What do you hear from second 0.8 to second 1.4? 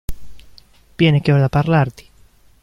Vieni che ho